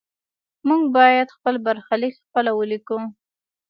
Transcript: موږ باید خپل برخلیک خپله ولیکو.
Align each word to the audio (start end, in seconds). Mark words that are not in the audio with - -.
موږ 0.67 0.81
باید 0.97 1.33
خپل 1.35 1.55
برخلیک 1.65 2.13
خپله 2.25 2.51
ولیکو. 2.55 2.97